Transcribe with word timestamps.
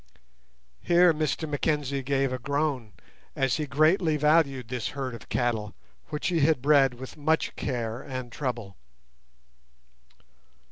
Here 0.81 1.13
Mr 1.13 1.47
Mackenzie 1.47 2.01
gave 2.01 2.33
a 2.33 2.39
groan, 2.39 2.93
as 3.35 3.57
he 3.57 3.67
greatly 3.67 4.17
valued 4.17 4.67
this 4.67 4.87
herd 4.97 5.13
of 5.13 5.29
cattle, 5.29 5.75
which 6.07 6.29
he 6.29 6.39
bred 6.53 6.95
with 6.95 7.17
much 7.17 7.55
care 7.55 8.01
and 8.01 8.31
trouble. 8.31 8.77